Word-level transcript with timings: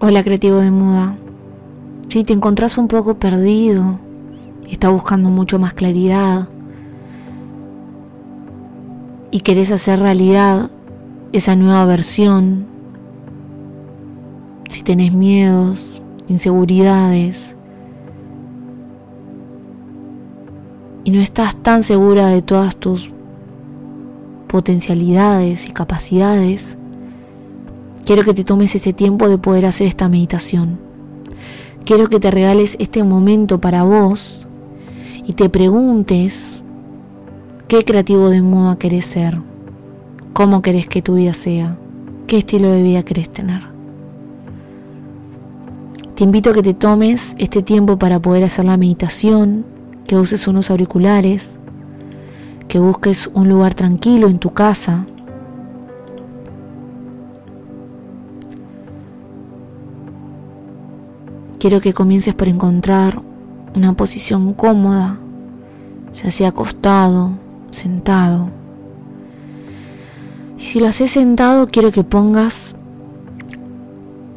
Hola 0.00 0.22
creativo 0.22 0.58
de 0.58 0.70
muda. 0.70 1.16
Si 2.06 2.22
te 2.22 2.32
encontrás 2.32 2.78
un 2.78 2.86
poco 2.86 3.18
perdido 3.18 3.98
estás 4.70 4.92
buscando 4.92 5.28
mucho 5.28 5.58
más 5.58 5.74
claridad 5.74 6.48
y 9.32 9.40
querés 9.40 9.72
hacer 9.72 9.98
realidad 9.98 10.70
esa 11.32 11.56
nueva 11.56 11.84
versión, 11.84 12.68
si 14.68 14.84
tenés 14.84 15.12
miedos, 15.12 16.00
inseguridades 16.28 17.56
y 21.02 21.10
no 21.10 21.18
estás 21.18 21.56
tan 21.56 21.82
segura 21.82 22.28
de 22.28 22.40
todas 22.40 22.76
tus 22.76 23.12
potencialidades 24.46 25.68
y 25.68 25.72
capacidades, 25.72 26.77
Quiero 28.08 28.24
que 28.24 28.32
te 28.32 28.42
tomes 28.42 28.74
este 28.74 28.94
tiempo 28.94 29.28
de 29.28 29.36
poder 29.36 29.66
hacer 29.66 29.86
esta 29.86 30.08
meditación. 30.08 30.78
Quiero 31.84 32.06
que 32.06 32.18
te 32.18 32.30
regales 32.30 32.74
este 32.80 33.04
momento 33.04 33.60
para 33.60 33.82
vos 33.82 34.46
y 35.26 35.34
te 35.34 35.50
preguntes 35.50 36.62
qué 37.68 37.84
creativo 37.84 38.30
de 38.30 38.40
moda 38.40 38.78
querés 38.78 39.04
ser, 39.04 39.42
cómo 40.32 40.62
querés 40.62 40.86
que 40.86 41.02
tu 41.02 41.16
vida 41.16 41.34
sea, 41.34 41.76
qué 42.26 42.38
estilo 42.38 42.70
de 42.70 42.82
vida 42.82 43.02
querés 43.02 43.28
tener. 43.28 43.60
Te 46.14 46.24
invito 46.24 46.48
a 46.48 46.54
que 46.54 46.62
te 46.62 46.72
tomes 46.72 47.34
este 47.36 47.62
tiempo 47.62 47.98
para 47.98 48.22
poder 48.22 48.42
hacer 48.42 48.64
la 48.64 48.78
meditación, 48.78 49.66
que 50.06 50.16
uses 50.16 50.48
unos 50.48 50.70
auriculares, 50.70 51.60
que 52.68 52.78
busques 52.78 53.30
un 53.34 53.50
lugar 53.50 53.74
tranquilo 53.74 54.28
en 54.28 54.38
tu 54.38 54.48
casa 54.54 55.04
Quiero 61.58 61.80
que 61.80 61.92
comiences 61.92 62.34
por 62.34 62.46
encontrar 62.46 63.20
una 63.74 63.92
posición 63.94 64.54
cómoda, 64.54 65.18
ya 66.14 66.30
sea 66.30 66.50
acostado, 66.50 67.32
sentado. 67.72 68.50
Y 70.56 70.62
si 70.62 70.78
lo 70.78 70.86
haces 70.86 71.10
sentado, 71.10 71.66
quiero 71.66 71.90
que 71.90 72.04
pongas 72.04 72.76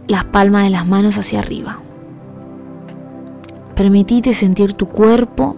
las 0.07 0.25
palmas 0.25 0.63
de 0.63 0.71
las 0.71 0.87
manos 0.87 1.19
hacia 1.19 1.39
arriba. 1.39 1.79
Permitite 3.75 4.33
sentir 4.33 4.73
tu 4.73 4.87
cuerpo 4.87 5.55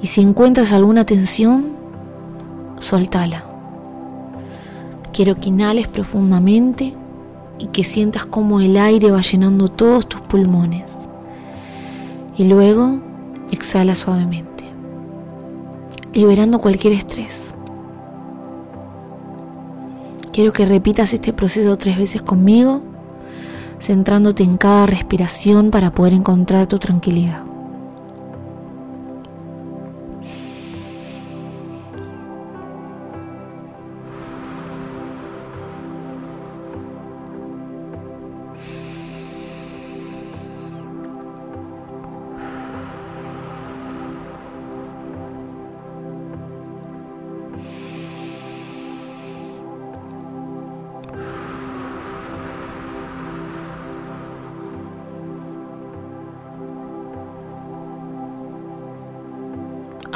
y 0.00 0.06
si 0.06 0.22
encuentras 0.22 0.72
alguna 0.72 1.04
tensión, 1.04 1.76
soltala. 2.76 3.44
Quiero 5.12 5.36
que 5.36 5.50
inhales 5.50 5.88
profundamente 5.88 6.94
y 7.58 7.66
que 7.66 7.84
sientas 7.84 8.26
como 8.26 8.60
el 8.60 8.76
aire 8.76 9.10
va 9.10 9.20
llenando 9.20 9.68
todos 9.68 10.08
tus 10.08 10.20
pulmones. 10.20 10.96
Y 12.36 12.44
luego 12.44 12.98
exhala 13.50 13.94
suavemente, 13.94 14.64
liberando 16.12 16.58
cualquier 16.58 16.94
estrés. 16.94 17.54
Quiero 20.32 20.52
que 20.52 20.66
repitas 20.66 21.14
este 21.14 21.32
proceso 21.32 21.76
tres 21.76 21.96
veces 21.96 22.20
conmigo, 22.22 22.82
centrándote 23.80 24.42
en 24.42 24.56
cada 24.56 24.86
respiración 24.86 25.70
para 25.70 25.92
poder 25.92 26.12
encontrar 26.12 26.66
tu 26.66 26.78
tranquilidad. 26.78 27.53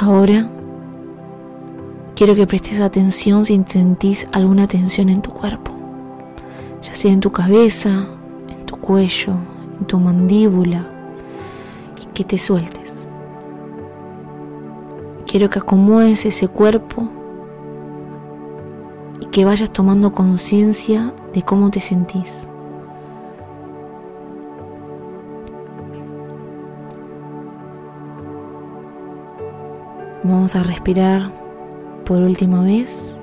Ahora 0.01 0.47
quiero 2.15 2.33
que 2.33 2.47
prestes 2.47 2.79
atención 2.79 3.45
si 3.45 3.61
sentís 3.67 4.29
alguna 4.31 4.65
tensión 4.65 5.09
en 5.09 5.21
tu 5.21 5.29
cuerpo, 5.31 5.73
ya 6.81 6.95
sea 6.95 7.11
en 7.11 7.19
tu 7.19 7.33
cabeza, 7.33 8.07
en 8.47 8.65
tu 8.65 8.77
cuello, 8.77 9.33
en 9.77 9.85
tu 9.87 9.99
mandíbula, 9.99 10.89
y 12.01 12.05
que 12.13 12.23
te 12.23 12.37
sueltes. 12.37 13.09
Quiero 15.29 15.49
que 15.49 15.59
acomodes 15.59 16.25
ese 16.25 16.47
cuerpo 16.47 17.09
y 19.19 19.25
que 19.25 19.43
vayas 19.43 19.71
tomando 19.71 20.13
conciencia 20.13 21.13
de 21.33 21.41
cómo 21.41 21.71
te 21.71 21.81
sentís. 21.81 22.48
Vamos 30.29 30.55
a 30.55 30.61
respirar 30.61 31.31
por 32.05 32.21
última 32.21 32.61
vez. 32.61 33.17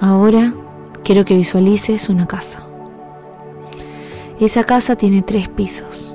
Ahora 0.00 0.54
quiero 1.02 1.24
que 1.24 1.34
visualices 1.34 2.08
una 2.08 2.28
casa. 2.28 2.62
Esa 4.38 4.62
casa 4.62 4.94
tiene 4.94 5.22
tres 5.22 5.48
pisos. 5.48 6.14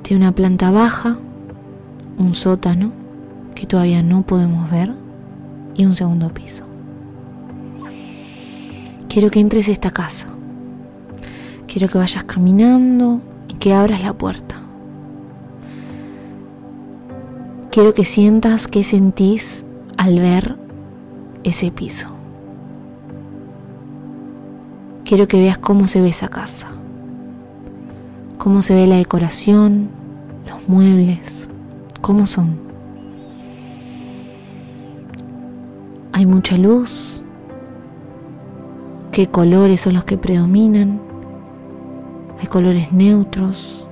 Tiene 0.00 0.24
una 0.24 0.32
planta 0.32 0.70
baja, 0.70 1.18
un 2.16 2.34
sótano 2.34 2.92
que 3.54 3.66
todavía 3.66 4.02
no 4.02 4.22
podemos 4.22 4.70
ver 4.70 4.94
y 5.74 5.84
un 5.84 5.94
segundo 5.94 6.32
piso. 6.32 6.69
Quiero 9.10 9.28
que 9.28 9.40
entres 9.40 9.68
a 9.68 9.72
esta 9.72 9.90
casa. 9.90 10.28
Quiero 11.66 11.88
que 11.88 11.98
vayas 11.98 12.22
caminando 12.22 13.20
y 13.48 13.54
que 13.54 13.74
abras 13.74 14.04
la 14.04 14.12
puerta. 14.12 14.54
Quiero 17.72 17.92
que 17.92 18.04
sientas 18.04 18.68
qué 18.68 18.84
sentís 18.84 19.66
al 19.96 20.20
ver 20.20 20.56
ese 21.42 21.72
piso. 21.72 22.06
Quiero 25.04 25.26
que 25.26 25.40
veas 25.40 25.58
cómo 25.58 25.88
se 25.88 26.00
ve 26.00 26.10
esa 26.10 26.28
casa. 26.28 26.68
Cómo 28.38 28.62
se 28.62 28.76
ve 28.76 28.86
la 28.86 28.96
decoración, 28.96 29.88
los 30.46 30.68
muebles, 30.68 31.48
cómo 32.00 32.26
son. 32.26 32.60
Hay 36.12 36.26
mucha 36.26 36.56
luz, 36.56 37.19
qué 39.12 39.28
colores 39.28 39.80
son 39.80 39.94
los 39.94 40.04
que 40.04 40.16
predominan. 40.16 41.00
Hay 42.40 42.46
colores 42.46 42.92
neutros, 42.92 43.86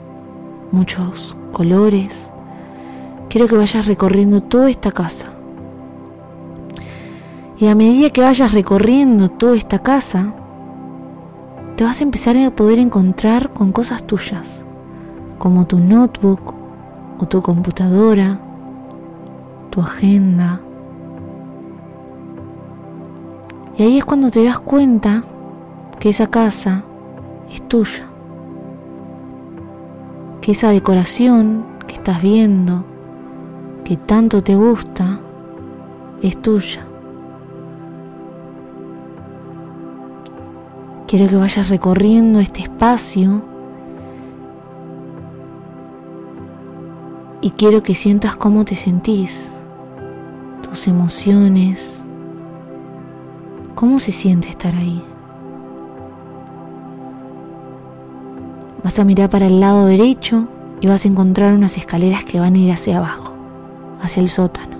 muchos 0.70 1.36
colores. 1.52 2.30
Quiero 3.28 3.46
que 3.46 3.56
vayas 3.56 3.86
recorriendo 3.86 4.42
toda 4.42 4.70
esta 4.70 4.90
casa. 4.90 5.28
Y 7.58 7.66
a 7.66 7.74
medida 7.74 8.10
que 8.10 8.20
vayas 8.20 8.52
recorriendo 8.52 9.28
toda 9.28 9.56
esta 9.56 9.80
casa, 9.80 10.32
te 11.76 11.84
vas 11.84 12.00
a 12.00 12.04
empezar 12.04 12.36
a 12.36 12.50
poder 12.50 12.78
encontrar 12.78 13.50
con 13.50 13.72
cosas 13.72 14.04
tuyas, 14.04 14.64
como 15.38 15.66
tu 15.66 15.78
notebook 15.78 16.54
o 17.18 17.26
tu 17.26 17.42
computadora, 17.42 18.40
tu 19.70 19.80
agenda, 19.80 20.60
Y 23.78 23.84
ahí 23.84 23.98
es 23.98 24.04
cuando 24.04 24.32
te 24.32 24.42
das 24.42 24.58
cuenta 24.58 25.22
que 26.00 26.08
esa 26.08 26.26
casa 26.26 26.82
es 27.48 27.62
tuya. 27.68 28.08
Que 30.40 30.50
esa 30.50 30.70
decoración 30.70 31.64
que 31.86 31.94
estás 31.94 32.20
viendo, 32.20 32.84
que 33.84 33.96
tanto 33.96 34.42
te 34.42 34.56
gusta, 34.56 35.20
es 36.20 36.42
tuya. 36.42 36.84
Quiero 41.06 41.28
que 41.28 41.36
vayas 41.36 41.68
recorriendo 41.68 42.40
este 42.40 42.62
espacio 42.62 43.42
y 47.40 47.50
quiero 47.52 47.84
que 47.84 47.94
sientas 47.94 48.34
cómo 48.34 48.64
te 48.64 48.74
sentís, 48.74 49.52
tus 50.62 50.88
emociones, 50.88 51.97
¿Cómo 53.78 54.00
se 54.00 54.10
siente 54.10 54.48
estar 54.48 54.74
ahí? 54.74 55.00
Vas 58.82 58.98
a 58.98 59.04
mirar 59.04 59.30
para 59.30 59.46
el 59.46 59.60
lado 59.60 59.86
derecho 59.86 60.48
y 60.80 60.88
vas 60.88 61.04
a 61.04 61.08
encontrar 61.08 61.52
unas 61.52 61.76
escaleras 61.76 62.24
que 62.24 62.40
van 62.40 62.56
a 62.56 62.58
ir 62.58 62.72
hacia 62.72 62.98
abajo. 62.98 63.36
hacia 64.02 64.20
el 64.20 64.28
sótano. 64.28 64.76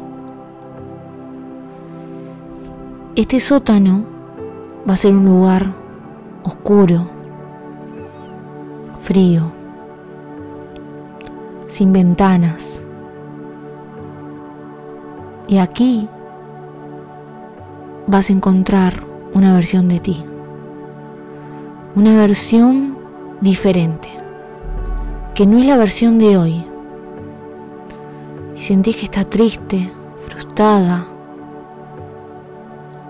Este 3.15 3.39
sótano 3.39 4.05
va 4.89 4.95
a 4.95 4.97
ser 4.97 5.15
un 5.15 5.25
lugar 5.25 5.73
oscuro, 6.43 7.09
frío, 8.97 9.53
sin 11.69 11.93
ventanas. 11.93 12.83
Y 15.47 15.59
aquí 15.59 16.09
vas 18.09 18.31
a 18.31 18.33
encontrar 18.33 19.07
una 19.35 19.53
versión 19.53 19.87
de 19.87 20.01
ti, 20.01 20.25
una 21.95 22.17
versión 22.19 22.97
diferente, 23.43 24.09
que 25.35 25.47
no 25.47 25.59
es 25.59 25.67
la 25.67 25.77
versión 25.77 26.19
de 26.19 26.39
hoy. 26.39 26.65
Y 28.57 28.59
sentís 28.59 28.97
que 28.97 29.05
está 29.05 29.25
triste, 29.25 29.93
frustrada. 30.17 31.07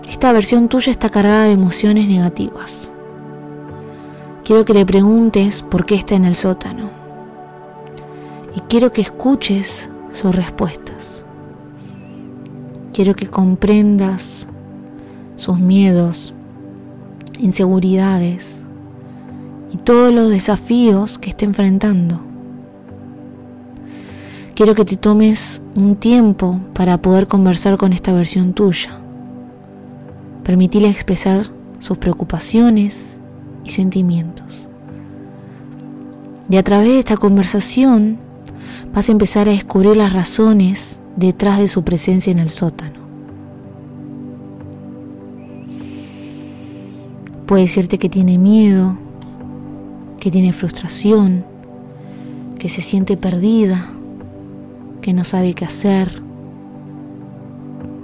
Esta 0.07 0.33
versión 0.33 0.67
tuya 0.67 0.91
está 0.91 1.09
cargada 1.09 1.45
de 1.45 1.53
emociones 1.53 2.07
negativas. 2.07 2.91
Quiero 4.43 4.65
que 4.65 4.73
le 4.73 4.85
preguntes 4.85 5.63
por 5.63 5.85
qué 5.85 5.95
está 5.95 6.15
en 6.15 6.25
el 6.25 6.35
sótano. 6.35 6.89
Y 8.53 8.59
quiero 8.61 8.91
que 8.91 9.01
escuches 9.01 9.89
sus 10.11 10.35
respuestas. 10.35 11.23
Quiero 12.91 13.13
que 13.13 13.27
comprendas 13.27 14.38
sus 15.39 15.59
miedos, 15.59 16.33
inseguridades 17.39 18.61
y 19.71 19.77
todos 19.77 20.13
los 20.13 20.29
desafíos 20.29 21.17
que 21.17 21.29
está 21.29 21.45
enfrentando. 21.45 22.19
Quiero 24.53 24.75
que 24.75 24.83
te 24.83 24.97
tomes 24.97 25.61
un 25.75 25.95
tiempo 25.95 26.59
para 26.73 27.01
poder 27.01 27.27
conversar 27.27 27.77
con 27.77 27.93
esta 27.93 28.11
versión 28.11 28.53
tuya. 28.53 28.99
Permitirle 30.43 30.89
expresar 30.89 31.45
sus 31.79 31.97
preocupaciones 31.97 33.19
y 33.63 33.69
sentimientos. 33.69 34.67
Y 36.49 36.57
a 36.57 36.63
través 36.63 36.89
de 36.89 36.99
esta 36.99 37.15
conversación 37.15 38.17
vas 38.93 39.07
a 39.07 39.13
empezar 39.13 39.47
a 39.47 39.53
descubrir 39.53 39.95
las 39.95 40.11
razones 40.11 41.01
detrás 41.15 41.59
de 41.59 41.69
su 41.69 41.85
presencia 41.85 42.31
en 42.31 42.39
el 42.39 42.49
sótano. 42.49 42.98
Puede 47.49 47.63
decirte 47.63 47.97
que 47.97 48.09
tiene 48.09 48.37
miedo, 48.37 48.95
que 50.19 50.29
tiene 50.29 50.53
frustración, 50.53 51.43
que 52.59 52.69
se 52.69 52.83
siente 52.83 53.17
perdida, 53.17 53.87
que 55.01 55.13
no 55.13 55.23
sabe 55.23 55.55
qué 55.55 55.65
hacer, 55.65 56.21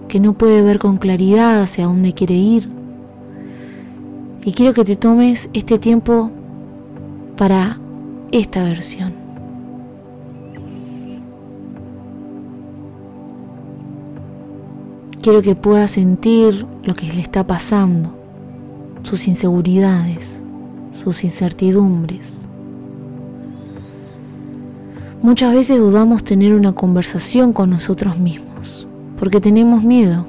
que 0.08 0.20
no 0.20 0.34
puede 0.34 0.64
ver 0.64 0.80
con 0.80 0.98
claridad 0.98 1.62
hacia 1.62 1.86
dónde 1.86 2.14
quiere 2.14 2.34
ir. 2.34 2.68
Y 4.44 4.54
quiero 4.54 4.74
que 4.74 4.84
te 4.84 4.96
tomes 4.96 5.48
este 5.54 5.78
tiempo 5.78 6.32
para 7.38 7.78
esta 8.32 8.64
versión. 8.64 9.14
Quiero 15.22 15.44
que 15.44 15.54
puedas 15.54 15.92
sentir 15.92 16.66
lo 16.82 16.96
que 16.96 17.06
le 17.14 17.22
está 17.22 17.46
pasando 17.46 18.25
sus 19.06 19.28
inseguridades, 19.28 20.42
sus 20.92 21.24
incertidumbres. 21.24 22.48
Muchas 25.22 25.54
veces 25.54 25.80
dudamos 25.80 26.24
tener 26.24 26.54
una 26.54 26.74
conversación 26.74 27.54
con 27.54 27.70
nosotros 27.70 28.18
mismos, 28.18 28.88
porque 29.18 29.40
tenemos 29.40 29.84
miedo, 29.84 30.26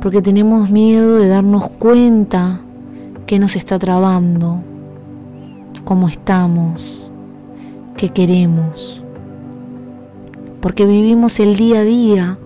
porque 0.00 0.20
tenemos 0.20 0.70
miedo 0.70 1.16
de 1.16 1.28
darnos 1.28 1.70
cuenta 1.70 2.60
que 3.26 3.38
nos 3.38 3.56
está 3.56 3.78
trabando, 3.78 4.60
cómo 5.84 6.08
estamos, 6.08 7.00
qué 7.96 8.10
queremos, 8.10 9.02
porque 10.60 10.84
vivimos 10.84 11.40
el 11.40 11.56
día 11.56 11.80
a 11.80 11.84
día 11.84 12.38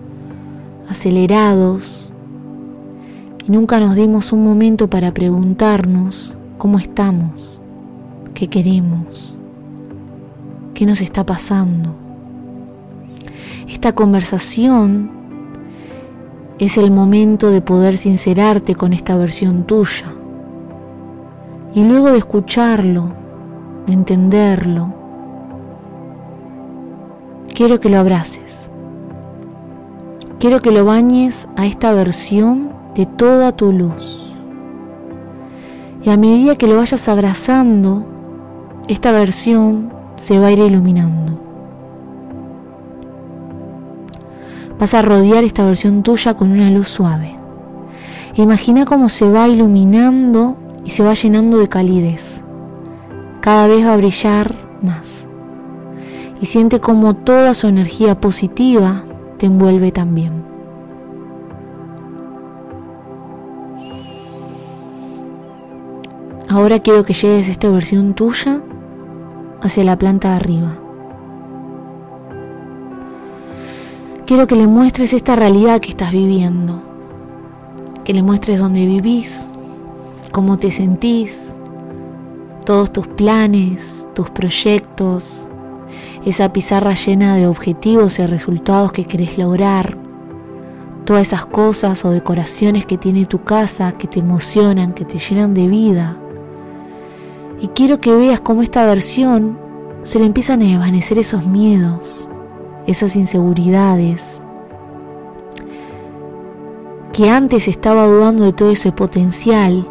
acelerados, 0.89 2.08
nunca 3.49 3.79
nos 3.79 3.95
dimos 3.95 4.31
un 4.31 4.43
momento 4.43 4.89
para 4.89 5.11
preguntarnos 5.11 6.37
cómo 6.59 6.77
estamos, 6.77 7.59
qué 8.35 8.47
queremos, 8.47 9.35
qué 10.75 10.85
nos 10.85 11.01
está 11.01 11.25
pasando. 11.25 11.95
Esta 13.67 13.93
conversación 13.93 15.09
es 16.59 16.77
el 16.77 16.91
momento 16.91 17.49
de 17.49 17.61
poder 17.61 17.97
sincerarte 17.97 18.75
con 18.75 18.93
esta 18.93 19.15
versión 19.15 19.65
tuya. 19.65 20.13
Y 21.73 21.83
luego 21.83 22.11
de 22.11 22.19
escucharlo, 22.19 23.09
de 23.87 23.93
entenderlo, 23.93 24.93
quiero 27.53 27.79
que 27.79 27.89
lo 27.89 27.97
abraces. 27.97 28.69
Quiero 30.39 30.59
que 30.59 30.71
lo 30.71 30.85
bañes 30.85 31.47
a 31.57 31.65
esta 31.65 31.91
versión 31.93 32.78
de 32.95 33.05
toda 33.05 33.51
tu 33.51 33.71
luz. 33.71 34.35
Y 36.03 36.09
a 36.09 36.17
medida 36.17 36.55
que 36.55 36.67
lo 36.67 36.77
vayas 36.77 37.07
abrazando, 37.09 38.05
esta 38.87 39.11
versión 39.11 39.91
se 40.15 40.39
va 40.39 40.47
a 40.47 40.51
ir 40.51 40.59
iluminando. 40.59 41.39
Vas 44.79 44.93
a 44.93 45.01
rodear 45.01 45.43
esta 45.43 45.65
versión 45.65 46.03
tuya 46.03 46.35
con 46.35 46.51
una 46.51 46.69
luz 46.69 46.87
suave. 46.87 47.35
Imagina 48.35 48.85
cómo 48.85 49.09
se 49.09 49.29
va 49.29 49.49
iluminando 49.49 50.55
y 50.85 50.91
se 50.91 51.03
va 51.03 51.13
llenando 51.13 51.57
de 51.57 51.67
calidez. 51.67 52.41
Cada 53.41 53.67
vez 53.67 53.85
va 53.85 53.93
a 53.93 53.97
brillar 53.97 54.55
más. 54.81 55.27
Y 56.41 56.45
siente 56.45 56.79
como 56.79 57.13
toda 57.15 57.53
su 57.53 57.67
energía 57.67 58.19
positiva 58.19 59.03
te 59.37 59.47
envuelve 59.47 59.91
también. 59.91 60.48
Ahora 66.51 66.79
quiero 66.79 67.05
que 67.05 67.13
lleves 67.13 67.47
esta 67.47 67.69
versión 67.69 68.15
tuya 68.15 68.59
hacia 69.61 69.83
la 69.83 69.99
planta 69.99 70.31
de 70.31 70.35
arriba. 70.37 70.79
Quiero 74.25 74.47
que 74.47 74.55
le 74.55 74.65
muestres 74.65 75.13
esta 75.13 75.35
realidad 75.35 75.79
que 75.79 75.89
estás 75.89 76.11
viviendo, 76.11 76.81
que 78.03 78.15
le 78.15 78.23
muestres 78.23 78.57
dónde 78.57 78.83
vivís, 78.83 79.47
cómo 80.31 80.57
te 80.57 80.71
sentís, 80.71 81.53
todos 82.65 82.91
tus 82.91 83.07
planes, 83.07 84.07
tus 84.15 84.31
proyectos, 84.31 85.47
esa 86.25 86.51
pizarra 86.51 86.95
llena 86.95 87.35
de 87.35 87.45
objetivos 87.45 88.17
y 88.17 88.25
resultados 88.25 88.91
que 88.91 89.05
querés 89.05 89.37
lograr, 89.37 89.99
todas 91.05 91.27
esas 91.27 91.45
cosas 91.45 92.03
o 92.05 92.09
decoraciones 92.09 92.87
que 92.87 92.97
tiene 92.97 93.27
tu 93.27 93.43
casa 93.43 93.91
que 93.91 94.07
te 94.07 94.19
emocionan, 94.19 94.95
que 94.95 95.05
te 95.05 95.19
llenan 95.19 95.53
de 95.53 95.67
vida 95.67 96.17
y 97.61 97.67
quiero 97.69 97.99
que 97.99 98.15
veas 98.15 98.39
cómo 98.39 98.61
esta 98.61 98.85
versión 98.85 99.57
se 100.03 100.19
le 100.19 100.25
empiezan 100.25 100.61
a 100.61 100.65
desvanecer 100.65 101.19
esos 101.19 101.45
miedos, 101.45 102.29
esas 102.87 103.15
inseguridades, 103.15 104.41
que 107.11 107.29
antes 107.29 107.67
estaba 107.67 108.07
dudando 108.07 108.45
de 108.45 108.53
todo 108.53 108.71
ese 108.71 108.91
potencial, 108.91 109.87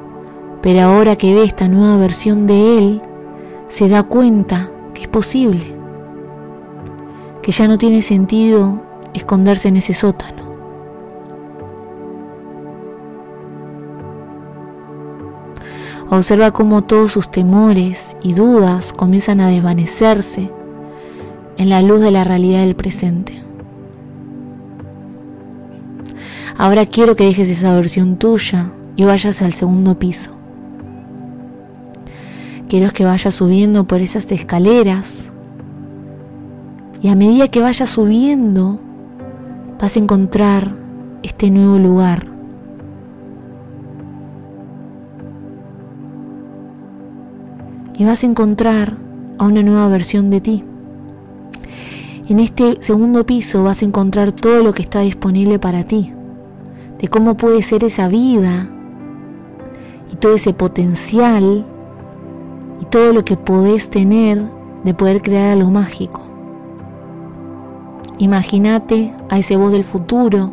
pero 0.62 0.80
ahora 0.80 1.16
que 1.16 1.34
ve 1.34 1.44
esta 1.44 1.68
nueva 1.68 1.96
versión 1.98 2.46
de 2.46 2.78
él, 2.78 3.02
se 3.68 3.88
da 3.88 4.02
cuenta 4.02 4.70
que 4.94 5.02
es 5.02 5.08
posible, 5.08 5.76
que 7.42 7.52
ya 7.52 7.68
no 7.68 7.76
tiene 7.76 8.00
sentido 8.00 8.82
esconderse 9.12 9.68
en 9.68 9.76
ese 9.76 9.92
sótano 9.92 10.47
Observa 16.10 16.52
cómo 16.52 16.82
todos 16.82 17.12
sus 17.12 17.30
temores 17.30 18.16
y 18.22 18.32
dudas 18.32 18.94
comienzan 18.94 19.40
a 19.40 19.48
desvanecerse 19.48 20.50
en 21.58 21.68
la 21.68 21.82
luz 21.82 22.00
de 22.00 22.10
la 22.10 22.24
realidad 22.24 22.60
del 22.60 22.76
presente. 22.76 23.42
Ahora 26.56 26.86
quiero 26.86 27.14
que 27.14 27.24
dejes 27.24 27.50
esa 27.50 27.74
versión 27.74 28.16
tuya 28.16 28.72
y 28.96 29.04
vayas 29.04 29.42
al 29.42 29.52
segundo 29.52 29.98
piso. 29.98 30.30
Quiero 32.68 32.90
que 32.90 33.04
vayas 33.04 33.34
subiendo 33.34 33.86
por 33.86 34.00
esas 34.00 34.30
escaleras 34.32 35.30
y 37.02 37.08
a 37.08 37.14
medida 37.16 37.48
que 37.48 37.60
vayas 37.60 37.90
subiendo 37.90 38.80
vas 39.78 39.96
a 39.96 40.00
encontrar 40.00 40.74
este 41.22 41.50
nuevo 41.50 41.78
lugar 41.78 42.37
y 47.98 48.04
vas 48.04 48.22
a 48.22 48.26
encontrar 48.26 48.96
a 49.38 49.46
una 49.46 49.62
nueva 49.62 49.88
versión 49.88 50.30
de 50.30 50.40
ti. 50.40 50.64
En 52.28 52.38
este 52.38 52.76
segundo 52.80 53.26
piso 53.26 53.64
vas 53.64 53.82
a 53.82 53.86
encontrar 53.86 54.32
todo 54.32 54.62
lo 54.62 54.72
que 54.72 54.82
está 54.82 55.00
disponible 55.00 55.58
para 55.58 55.84
ti, 55.84 56.12
de 56.98 57.08
cómo 57.08 57.36
puede 57.36 57.62
ser 57.62 57.84
esa 57.84 58.08
vida 58.08 58.68
y 60.12 60.16
todo 60.16 60.34
ese 60.34 60.52
potencial 60.52 61.66
y 62.80 62.84
todo 62.84 63.12
lo 63.12 63.24
que 63.24 63.36
podés 63.36 63.90
tener 63.90 64.44
de 64.84 64.94
poder 64.94 65.20
crear 65.20 65.52
algo 65.52 65.70
mágico. 65.70 66.22
Imagínate 68.18 69.12
a 69.28 69.38
ese 69.38 69.56
voz 69.56 69.72
del 69.72 69.84
futuro, 69.84 70.52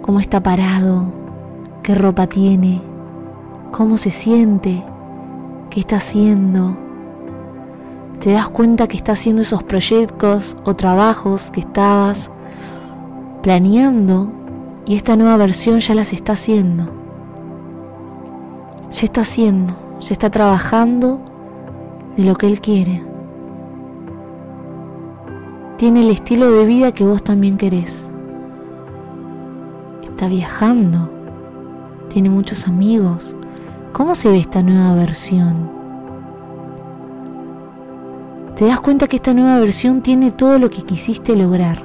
cómo 0.00 0.20
está 0.20 0.42
parado, 0.42 1.12
qué 1.82 1.94
ropa 1.94 2.26
tiene, 2.28 2.82
cómo 3.72 3.96
se 3.96 4.10
siente, 4.10 4.84
qué 5.76 5.80
está 5.80 5.96
haciendo. 5.96 6.74
Te 8.20 8.32
das 8.32 8.48
cuenta 8.48 8.86
que 8.88 8.96
está 8.96 9.12
haciendo 9.12 9.42
esos 9.42 9.62
proyectos 9.62 10.56
o 10.64 10.72
trabajos 10.72 11.50
que 11.50 11.60
estabas 11.60 12.30
planeando 13.42 14.32
y 14.86 14.96
esta 14.96 15.16
nueva 15.16 15.36
versión 15.36 15.80
ya 15.80 15.94
las 15.94 16.14
está 16.14 16.32
haciendo. 16.32 16.84
Ya 18.90 19.02
está 19.02 19.20
haciendo, 19.20 19.74
ya 20.00 20.14
está 20.14 20.30
trabajando 20.30 21.20
de 22.16 22.24
lo 22.24 22.36
que 22.36 22.46
él 22.46 22.62
quiere. 22.62 23.04
Tiene 25.76 26.00
el 26.00 26.10
estilo 26.10 26.50
de 26.52 26.64
vida 26.64 26.92
que 26.92 27.04
vos 27.04 27.22
también 27.22 27.58
querés. 27.58 28.08
Está 30.04 30.26
viajando. 30.28 31.10
Tiene 32.08 32.30
muchos 32.30 32.66
amigos. 32.66 33.36
¿Cómo 33.96 34.14
se 34.14 34.28
ve 34.28 34.36
esta 34.36 34.62
nueva 34.62 34.94
versión? 34.94 35.70
Te 38.54 38.66
das 38.66 38.78
cuenta 38.78 39.06
que 39.06 39.16
esta 39.16 39.32
nueva 39.32 39.58
versión 39.58 40.02
tiene 40.02 40.32
todo 40.32 40.58
lo 40.58 40.68
que 40.68 40.82
quisiste 40.82 41.34
lograr. 41.34 41.82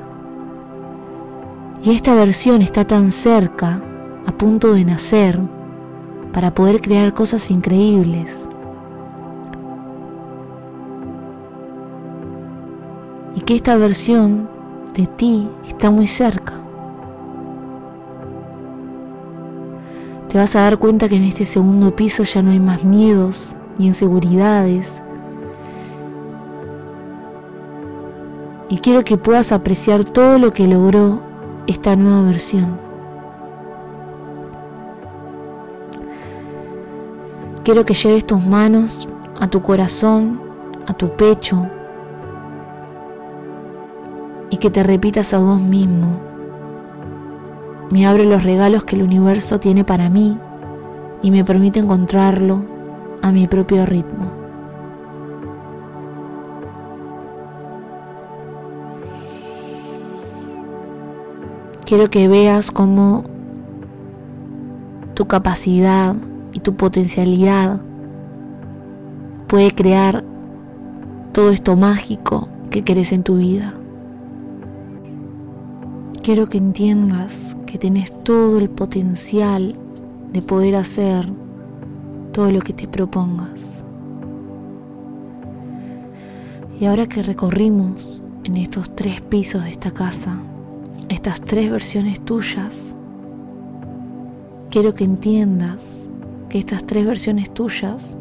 Y 1.82 1.92
esta 1.92 2.14
versión 2.14 2.62
está 2.62 2.86
tan 2.86 3.14
cerca, 3.14 3.82
a 4.26 4.32
punto 4.34 4.74
de 4.74 4.84
nacer, 4.84 5.40
para 6.34 6.54
poder 6.54 6.82
crear 6.82 7.14
cosas 7.14 7.50
increíbles. 7.50 8.46
y 13.34 13.40
que 13.40 13.56
esta 13.56 13.78
versión 13.78 14.50
de 14.94 15.08
ti 15.08 15.48
está 15.66 15.90
muy 15.90 16.06
cerca. 16.06 16.61
Te 20.32 20.38
vas 20.38 20.56
a 20.56 20.62
dar 20.62 20.78
cuenta 20.78 21.10
que 21.10 21.18
en 21.18 21.24
este 21.24 21.44
segundo 21.44 21.94
piso 21.94 22.24
ya 22.24 22.42
no 22.42 22.52
hay 22.52 22.60
más 22.62 22.86
miedos 22.86 23.58
ni 23.78 23.88
inseguridades. 23.88 25.04
Y 28.70 28.78
quiero 28.78 29.04
que 29.04 29.18
puedas 29.18 29.52
apreciar 29.52 30.06
todo 30.06 30.40
lo 30.40 30.54
que 30.54 30.70
logró 30.70 31.22
esta 31.68 31.98
nueva 31.98 32.22
versión. 32.22 32.80
Quiero 37.66 37.84
que 37.84 37.94
lleves 37.94 38.26
tus 38.26 38.42
manos 38.42 39.10
a 39.38 39.50
tu 39.50 39.62
corazón, 39.62 40.42
a 40.88 40.94
tu 40.94 41.10
pecho, 41.10 41.68
y 44.50 44.56
que 44.56 44.70
te 44.70 44.82
repitas 44.82 45.34
a 45.34 45.40
vos 45.40 45.60
mismo. 45.60 46.31
Me 47.92 48.08
abre 48.08 48.24
los 48.24 48.44
regalos 48.44 48.86
que 48.86 48.96
el 48.96 49.04
universo 49.04 49.60
tiene 49.60 49.84
para 49.84 50.10
mí 50.10 50.40
y 51.22 51.30
me 51.30 51.44
permite 51.44 51.82
encontrarlo 51.82 52.64
a 53.22 53.34
mi 53.34 53.48
propio 53.48 53.86
ritmo. 53.86 54.32
Quiero 61.86 62.10
que 62.10 62.30
veas 62.30 62.72
cómo 62.72 63.24
tu 65.14 65.28
capacidad 65.28 66.16
y 66.54 66.62
tu 66.62 66.76
potencialidad 66.76 67.82
puede 69.48 69.76
crear 69.76 70.24
todo 71.34 71.50
esto 71.50 71.76
mágico 71.76 72.48
que 72.70 72.84
querés 72.84 73.12
en 73.12 73.24
tu 73.24 73.36
vida. 73.36 73.74
Quiero 76.24 76.46
que 76.46 76.60
entiendas 76.60 77.58
que 77.66 77.80
tenés 77.80 78.14
todo 78.24 78.60
el 78.60 78.70
potencial 78.70 79.76
de 80.32 80.44
poder 80.44 80.76
hacer 80.76 81.28
todo 82.32 82.52
lo 82.52 82.60
que 82.60 82.74
te 82.74 82.88
propongas. 82.88 83.84
Y 86.80 86.86
ahora 86.86 87.08
que 87.08 87.24
recorrimos 87.24 88.22
en 88.44 88.58
estos 88.58 88.96
tres 88.96 89.22
pisos 89.22 89.64
de 89.64 89.72
esta 89.72 89.90
casa, 89.90 90.38
estas 91.10 91.42
tres 91.42 91.72
versiones 91.72 92.22
tuyas, 92.22 92.96
quiero 94.70 94.94
que 94.94 95.06
entiendas 95.06 96.08
que 96.50 96.60
estas 96.60 96.86
tres 96.86 97.08
versiones 97.08 97.52
tuyas 97.52 98.16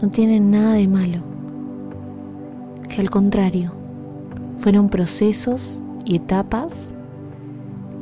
no 0.00 0.10
tienen 0.10 0.52
nada 0.52 0.74
de 0.74 0.86
malo, 0.86 1.22
que 2.88 3.00
al 3.00 3.10
contrario, 3.10 3.72
fueron 4.54 4.88
procesos 4.88 5.82
y 6.04 6.14
etapas 6.14 6.94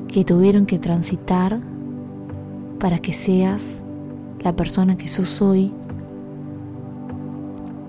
que 0.08 0.24
tuvieron 0.24 0.66
que 0.66 0.78
transitar 0.78 1.60
para 2.80 2.98
que 2.98 3.12
seas 3.12 3.82
la 4.40 4.56
persona 4.56 4.96
que 4.96 5.08
sos 5.08 5.42
hoy 5.42 5.72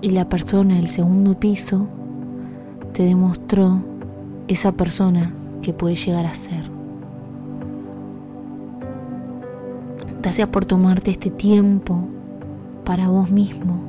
y 0.02 0.10
la 0.10 0.28
persona 0.28 0.76
del 0.76 0.88
segundo 0.88 1.38
piso 1.38 1.86
te 2.92 3.04
demostró 3.04 3.82
esa 4.48 4.72
persona 4.72 5.32
que 5.62 5.72
puedes 5.72 6.04
llegar 6.04 6.26
a 6.26 6.34
ser. 6.34 6.70
Gracias 10.22 10.48
por 10.48 10.64
tomarte 10.64 11.10
este 11.10 11.30
tiempo 11.30 12.06
para 12.84 13.08
vos 13.08 13.30
mismo. 13.30 13.80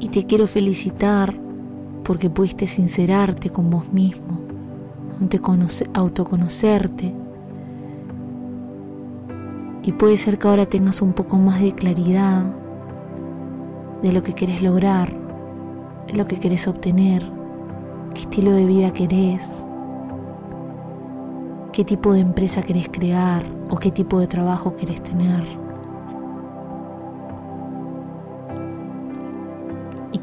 Y 0.00 0.08
te 0.08 0.24
quiero 0.24 0.46
felicitar 0.46 1.47
porque 2.08 2.30
pudiste 2.30 2.66
sincerarte 2.66 3.50
con 3.50 3.68
vos 3.68 3.92
mismo, 3.92 4.40
autoconocerte. 5.92 7.14
Y 9.82 9.92
puede 9.92 10.16
ser 10.16 10.38
que 10.38 10.48
ahora 10.48 10.64
tengas 10.64 11.02
un 11.02 11.12
poco 11.12 11.36
más 11.36 11.60
de 11.60 11.72
claridad 11.72 12.44
de 14.02 14.12
lo 14.12 14.22
que 14.22 14.32
querés 14.32 14.62
lograr, 14.62 15.14
de 16.06 16.14
lo 16.14 16.26
que 16.26 16.40
querés 16.40 16.66
obtener, 16.66 17.30
qué 18.14 18.22
estilo 18.22 18.52
de 18.52 18.64
vida 18.64 18.90
querés, 18.90 19.66
qué 21.74 21.84
tipo 21.84 22.14
de 22.14 22.20
empresa 22.20 22.62
querés 22.62 22.88
crear 22.88 23.44
o 23.68 23.76
qué 23.76 23.90
tipo 23.90 24.18
de 24.18 24.28
trabajo 24.28 24.74
querés 24.76 25.02
tener. 25.02 25.44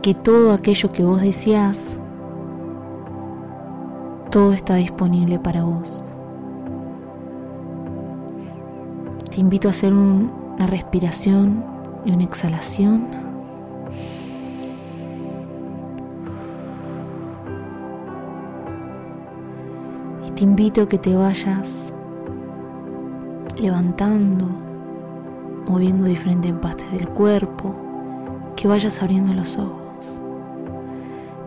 Que 0.06 0.14
todo 0.14 0.54
aquello 0.54 0.92
que 0.92 1.04
vos 1.04 1.20
deseás, 1.20 2.00
todo 4.30 4.54
está 4.54 4.76
disponible 4.76 5.40
para 5.40 5.64
vos. 5.64 6.06
Te 9.32 9.42
invito 9.42 9.68
a 9.68 9.72
hacer 9.72 9.92
una 9.92 10.68
respiración 10.68 11.66
y 12.06 12.12
una 12.12 12.24
exhalación. 12.24 13.08
Y 20.28 20.32
te 20.34 20.44
invito 20.44 20.84
a 20.84 20.88
que 20.88 21.00
te 21.00 21.16
vayas 21.16 21.92
levantando, 23.58 24.46
moviendo 25.68 26.06
diferentes 26.06 26.54
partes 26.54 26.92
del 26.92 27.10
cuerpo, 27.10 27.76
que 28.56 28.68
vayas 28.68 29.02
abriendo 29.02 29.34
los 29.34 29.58
ojos. 29.58 29.85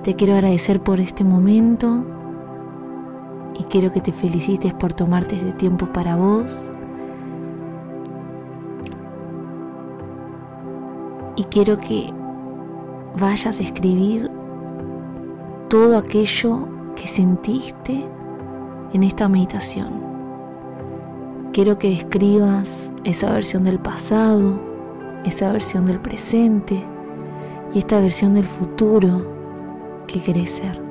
Te 0.09 0.15
quiero 0.15 0.33
agradecer 0.33 0.81
por 0.81 1.01
este 1.01 1.23
momento 1.23 2.03
y 3.55 3.65
quiero 3.65 3.93
que 3.93 4.01
te 4.01 4.11
felicites 4.11 4.73
por 4.73 4.95
tomarte 4.95 5.37
este 5.37 5.53
tiempo 5.53 5.85
para 5.85 6.17
vos. 6.17 6.73
Y 11.37 11.45
quiero 11.51 11.77
que 11.77 12.11
vayas 13.21 13.61
a 13.61 13.63
escribir 13.63 14.31
todo 15.69 15.99
aquello 15.99 16.69
que 16.97 17.07
sentiste 17.07 18.03
en 18.95 19.03
esta 19.03 19.29
meditación. 19.29 19.91
Quiero 21.53 21.79
que 21.79 21.93
escribas 21.93 22.91
esa 23.05 23.31
versión 23.31 23.63
del 23.63 23.79
pasado, 23.79 24.59
esa 25.27 25.53
versión 25.53 25.85
del 25.85 26.01
presente 26.01 26.83
y 27.75 27.81
esta 27.81 28.01
versión 28.01 28.33
del 28.33 28.45
futuro 28.47 29.37
que. 30.09 30.19
Gracias. 30.19 30.88